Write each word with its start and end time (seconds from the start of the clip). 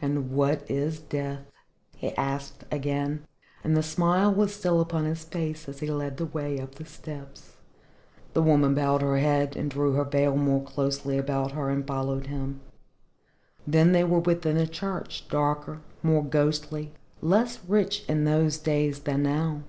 "And 0.00 0.30
what 0.30 0.64
is 0.70 0.98
Death?" 1.00 1.44
he 1.96 2.14
asked 2.16 2.64
again, 2.70 3.26
and 3.62 3.76
the 3.76 3.82
smile 3.82 4.32
was 4.32 4.54
still 4.54 4.80
upon 4.80 5.04
his 5.04 5.22
face 5.24 5.68
as 5.68 5.80
he 5.80 5.90
led 5.90 6.16
the 6.16 6.24
way 6.24 6.58
up 6.58 6.76
the 6.76 6.86
steps. 6.86 7.56
The 8.32 8.40
woman 8.40 8.74
bowed 8.74 9.02
her 9.02 9.18
head 9.18 9.54
and 9.54 9.70
drew 9.70 9.92
her 9.92 10.04
veil 10.04 10.34
more 10.34 10.62
closely 10.64 11.18
about 11.18 11.52
her 11.52 11.68
and 11.68 11.86
followed 11.86 12.28
him. 12.28 12.62
Then 13.66 13.92
they 13.92 14.02
were 14.02 14.20
within 14.20 14.56
the 14.56 14.66
church, 14.66 15.28
darker, 15.28 15.82
more 16.02 16.24
ghostly, 16.24 16.94
less 17.20 17.60
rich 17.68 18.02
in 18.08 18.24
those 18.24 18.56
days 18.56 19.00
than 19.00 19.22
now. 19.24 19.60